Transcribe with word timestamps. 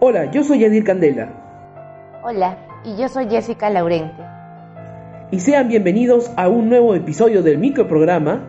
Hola, 0.00 0.30
yo 0.30 0.44
soy 0.44 0.64
Edir 0.64 0.84
Candela. 0.84 1.28
Hola, 2.22 2.56
y 2.84 2.96
yo 2.96 3.08
soy 3.08 3.28
Jessica 3.28 3.70
Laurente. 3.70 4.22
Y 5.30 5.40
sean 5.40 5.68
bienvenidos 5.68 6.30
a 6.36 6.48
un 6.48 6.68
nuevo 6.68 6.94
episodio 6.94 7.42
del 7.42 7.58
microprograma 7.58 8.40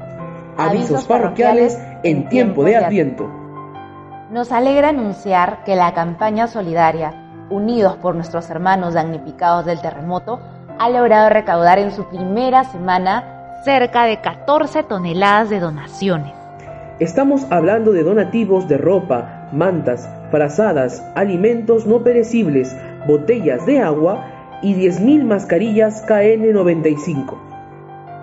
Avisos, 0.57 1.05
parroquiales, 1.05 1.79
en 2.03 2.29
tiempo 2.29 2.63
de 2.63 2.75
Adviento. 2.75 3.29
Nos 4.31 4.51
alegra 4.51 4.89
anunciar 4.89 5.63
que 5.63 5.75
la 5.75 5.93
campaña 5.93 6.47
solidaria 6.47 7.13
Unidos 7.49 7.95
por 7.95 8.13
nuestros 8.13 8.49
hermanos 8.51 8.93
damnificados 8.93 9.65
del 9.65 9.81
terremoto 9.81 10.39
ha 10.77 10.89
logrado 10.89 11.29
recaudar 11.29 11.79
en 11.79 11.91
su 11.91 12.05
primera 12.07 12.63
semana 12.63 13.61
cerca 13.63 14.03
de 14.03 14.21
14 14.21 14.83
toneladas 14.83 15.49
de 15.49 15.59
donaciones. 15.59 16.33
Estamos 16.99 17.47
hablando 17.49 17.91
de 17.91 18.03
donativos 18.03 18.67
de 18.67 18.77
ropa, 18.77 19.38
mantas, 19.51 20.09
frazadas, 20.31 21.03
alimentos 21.15 21.85
no 21.85 22.03
perecibles, 22.03 22.75
botellas 23.07 23.65
de 23.65 23.79
agua 23.79 24.25
y 24.61 24.75
10.000 24.75 25.23
mascarillas 25.23 26.05
KN95. 26.07 27.37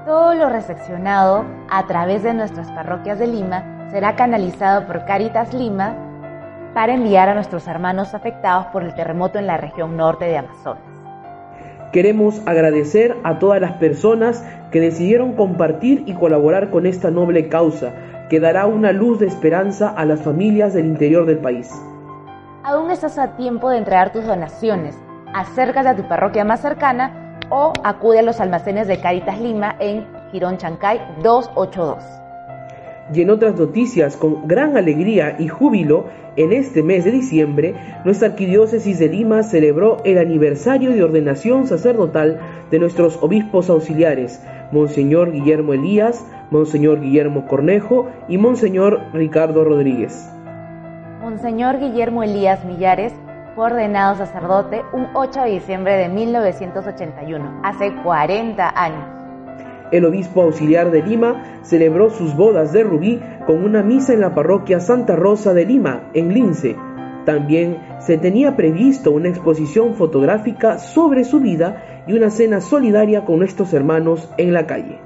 Todo 0.05 0.35
lo 0.35 0.49
recepcionado 0.49 1.45
a 1.71 1.87
través 1.87 2.23
de 2.23 2.35
nuestras 2.35 2.71
parroquias 2.71 3.19
de 3.19 3.27
Lima 3.27 3.89
será 3.91 4.15
canalizado 4.15 4.87
por 4.87 5.05
Caritas 5.05 5.53
Lima 5.53 5.95
para 6.75 6.95
enviar 6.95 7.29
a 7.29 7.35
nuestros 7.35 7.67
hermanos 7.67 8.15
afectados 8.15 8.67
por 8.67 8.83
el 8.83 8.95
terremoto 8.95 9.39
en 9.39 9.47
la 9.47 9.57
región 9.57 9.97
norte 9.97 10.27
de 10.27 10.37
Amazonas. 10.37 10.83
Queremos 11.93 12.43
agradecer 12.47 13.17
a 13.25 13.39
todas 13.39 13.61
las 13.61 13.73
personas 13.79 14.45
que 14.71 14.81
decidieron 14.81 15.33
compartir 15.33 16.03
y 16.07 16.13
colaborar 16.13 16.71
con 16.71 16.85
esta 16.85 17.11
noble 17.11 17.49
causa, 17.49 17.93
que 18.29 18.41
dará 18.41 18.67
una 18.67 18.93
luz 18.93 19.19
de 19.21 19.27
esperanza 19.27 19.89
a 19.91 20.05
las 20.05 20.23
familias 20.23 20.75
del 20.75 20.87
interior 20.87 21.27
del 21.27 21.39
país. 21.39 21.71
Aún 22.65 22.91
estás 22.91 23.19
a 23.19 23.37
tiempo 23.37 23.71
de 23.71 23.79
entregar 23.79 24.13
tus 24.13 24.25
donaciones. 24.25 24.99
Acércate 25.33 25.89
a 25.89 25.97
tu 25.97 26.09
parroquia 26.09 26.45
más 26.45 26.61
cercana 26.61 27.39
o 27.51 27.73
acude 27.85 28.19
a 28.19 28.23
los 28.23 28.41
almacenes 28.41 28.89
de 28.89 29.01
Caritas 29.01 29.41
Lima 29.41 29.77
en 29.79 30.07
Girón 30.33 30.59
Chancay 30.59 31.01
282. 31.23 32.26
Y 33.15 33.23
en 33.23 33.31
otras 33.31 33.57
noticias, 33.57 34.17
con 34.17 34.49
gran 34.49 34.77
alegría 34.77 35.37
y 35.39 35.49
júbilo, 35.49 36.07
en 36.37 36.53
este 36.53 36.83
mes 36.83 37.05
de 37.05 37.13
diciembre, 37.13 37.75
nuestra 38.05 38.29
Arquidiócesis 38.29 38.99
de 38.99 39.09
Lima 39.09 39.43
celebró 39.43 39.99
el 40.05 40.19
aniversario 40.19 40.93
de 40.93 41.03
ordenación 41.03 41.67
sacerdotal 41.67 42.41
de 42.71 42.79
nuestros 42.79 43.23
obispos 43.23 43.71
auxiliares, 43.71 44.43
Monseñor 44.73 45.33
Guillermo 45.33 45.73
Elías, 45.73 46.27
Monseñor 46.51 47.01
Guillermo 47.01 47.47
Cornejo 47.47 48.09
y 48.29 48.39
Monseñor 48.39 49.01
Ricardo 49.13 49.65
Rodríguez. 49.65 50.29
Monseñor 51.23 51.79
Guillermo 51.79 52.23
Elías 52.23 52.65
Millares 52.65 53.15
fue 53.55 53.67
ordenado 53.67 54.17
sacerdote 54.17 54.83
un 54.93 55.09
8 55.15 55.43
de 55.43 55.51
diciembre 55.51 55.97
de 55.97 56.09
1981, 56.09 57.61
hace 57.65 57.95
40 58.03 58.73
años. 58.77 59.16
El 59.93 60.05
obispo 60.05 60.43
auxiliar 60.43 60.91
de 60.91 61.03
Lima 61.03 61.61
celebró 61.63 62.11
sus 62.11 62.37
bodas 62.37 62.73
de 62.73 62.83
rubí 62.83 63.23
con 63.47 63.65
una 63.65 63.83
misa 63.83 64.13
en 64.13 64.21
la 64.21 64.35
parroquia 64.35 64.81
Santa 64.81 65.15
Rosa 65.15 65.55
de 65.55 65.65
Lima, 65.65 66.11
en 66.15 66.35
Lince. 66.35 66.77
También 67.25 67.79
se 68.01 68.19
tenía 68.19 68.57
previsto 68.57 69.11
una 69.11 69.29
exposición 69.29 69.95
fotográfica 69.95 70.79
sobre 70.79 71.25
su 71.25 71.41
vida 71.41 72.05
y 72.07 72.15
una 72.15 72.31
cena 72.31 72.61
solidaria 72.61 73.25
con 73.25 73.39
nuestros 73.39 73.73
hermanos 73.73 74.33
en 74.39 74.53
la 74.53 74.67
calle. 74.67 74.99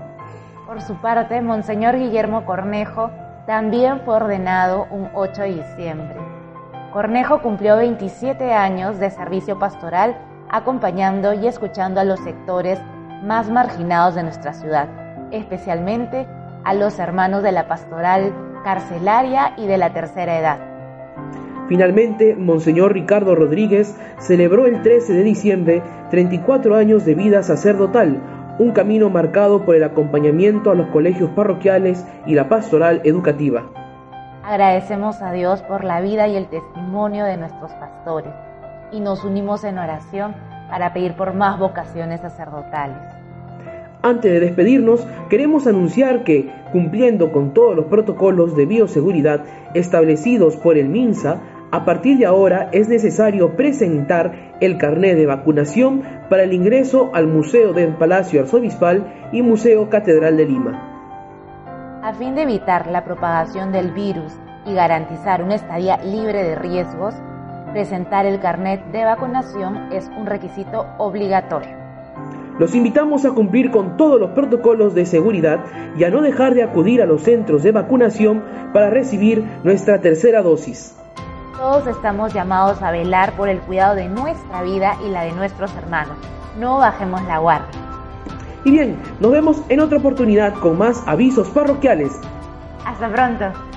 Por 0.67 0.81
su 0.83 0.95
parte, 1.01 1.41
Monseñor 1.41 1.99
Guillermo 1.99 2.45
Cornejo 2.45 3.11
también 3.47 4.01
fue 4.05 4.17
ordenado 4.17 4.87
un 4.91 5.09
8 5.15 5.43
de 5.43 5.55
diciembre. 5.55 6.17
Cornejo 6.93 7.41
cumplió 7.41 7.77
27 7.77 8.53
años 8.53 8.99
de 8.99 9.11
servicio 9.11 9.59
pastoral 9.59 10.17
acompañando 10.51 11.33
y 11.33 11.47
escuchando 11.47 12.01
a 12.01 12.05
los 12.05 12.21
sectores 12.21 12.81
más 13.23 13.51
marginados 13.51 14.15
de 14.15 14.23
nuestra 14.23 14.53
ciudad, 14.53 14.89
especialmente 15.31 16.27
a 16.65 16.75
los 16.75 16.99
hermanos 16.99 17.43
de 17.43 17.53
la 17.53 17.69
pastoral 17.69 18.33
carcelaria 18.65 19.55
y 19.57 19.67
de 19.67 19.79
la 19.79 19.93
tercera 19.93 20.39
edad. 20.39 20.59
Finalmente, 21.69 22.35
Monseñor 22.35 22.93
Ricardo 22.93 23.35
Rodríguez 23.35 23.97
celebró 24.19 24.67
el 24.67 24.83
13 24.83 25.13
de 25.13 25.23
diciembre 25.23 25.83
34 26.11 26.75
años 26.75 27.05
de 27.05 27.15
vida 27.15 27.43
sacerdotal, 27.43 28.21
un 28.59 28.73
camino 28.73 29.09
marcado 29.09 29.65
por 29.65 29.77
el 29.77 29.85
acompañamiento 29.85 30.71
a 30.71 30.75
los 30.75 30.89
colegios 30.89 31.31
parroquiales 31.31 32.05
y 32.27 32.35
la 32.35 32.49
pastoral 32.49 33.01
educativa. 33.05 33.63
Agradecemos 34.45 35.23
a 35.23 35.33
Dios 35.33 35.63
por 35.63 35.85
la 35.85 36.01
vida 36.01 36.27
y 36.27 36.37
el 36.37 36.49
testimonio 36.49 37.25
de 37.25 37.37
nuestros 37.37 37.73
pastores 37.75 38.33
y 38.91 39.01
nos 39.01 39.25
unimos 39.25 39.63
en 39.65 39.79
oración 39.79 40.35
para 40.71 40.93
pedir 40.93 41.15
por 41.15 41.35
más 41.35 41.59
vocaciones 41.59 42.21
sacerdotales. 42.21 42.97
Antes 44.03 44.33
de 44.33 44.41
despedirnos, 44.41 45.07
queremos 45.29 45.67
anunciar 45.67 46.25
que, 46.25 46.51
cumpliendo 46.73 47.33
con 47.33 47.53
todos 47.53 47.77
los 47.77 47.87
protocolos 47.87 48.57
de 48.57 48.65
bioseguridad 48.65 49.45
establecidos 49.75 50.57
por 50.57 50.79
el 50.79 50.89
MINSA, 50.89 51.41
a 51.71 51.85
partir 51.85 52.19
de 52.19 52.27
ahora 52.27 52.69
es 52.73 52.89
necesario 52.89 53.57
presentar 53.57 54.57
el 54.61 54.79
carnet 54.79 55.17
de 55.17 55.27
vacunación 55.27 56.03
para 56.29 56.45
el 56.45 56.53
ingreso 56.53 57.11
al 57.13 57.27
Museo 57.27 57.73
del 57.75 57.95
Palacio 57.95 58.41
Arzobispal 58.41 59.29
y 59.33 59.43
Museo 59.43 59.91
Catedral 59.91 60.37
de 60.37 60.47
Lima. 60.47 62.01
A 62.03 62.15
fin 62.15 62.35
de 62.35 62.43
evitar 62.43 62.87
la 62.87 63.05
propagación 63.05 63.71
del 63.71 63.93
virus 63.93 64.33
y 64.65 64.75
garantizar 64.75 65.43
una 65.43 65.55
estadía 65.55 65.99
libre 65.99 66.43
de 66.43 66.55
riesgos, 66.57 67.15
presentar 67.73 68.27
el 68.27 68.41
carnet 68.41 68.85
de 68.93 69.05
vacunación 69.05 69.93
es 69.93 70.09
un 70.17 70.27
requisito 70.27 70.87
obligatorio. 70.99 71.81
Los 72.59 72.75
invitamos 72.75 73.25
a 73.25 73.31
cumplir 73.31 73.71
con 73.71 73.97
todos 73.97 74.21
los 74.21 74.33
protocolos 74.33 74.95
de 74.95 75.07
seguridad 75.07 75.61
y 75.97 76.05
a 76.05 76.11
no 76.11 76.21
dejar 76.21 76.55
de 76.55 76.63
acudir 76.63 77.01
a 77.01 77.07
los 77.07 77.23
centros 77.23 77.63
de 77.63 77.73
vacunación 77.73 78.45
para 78.75 78.91
recibir 78.91 79.45
nuestra 79.65 80.01
tercera 80.01 80.43
dosis. 80.43 80.95
Todos 81.57 81.87
estamos 81.87 82.35
llamados 82.35 82.83
a 82.83 82.91
velar 82.91 83.33
por 83.33 83.49
el 83.49 83.61
cuidado 83.61 83.95
de 83.95 84.09
nuestra 84.09 84.63
vida 84.63 84.97
y 85.07 85.09
la 85.11 85.23
de 85.23 85.33
nuestros 85.33 85.75
hermanos. 85.77 86.17
No 86.59 86.79
bajemos 86.79 87.23
la 87.23 87.39
guardia. 87.39 87.81
Y 88.65 88.73
bien, 88.73 88.99
nos 89.21 89.33
vemos 89.33 89.63
en 89.71 89.81
otra 89.81 89.99
oportunidad 89.99 90.53
con 90.55 90.77
más 90.77 91.03
avisos 91.07 91.49
parroquiales. 91.49 92.13
Hasta 92.85 93.09
pronto. 93.09 93.70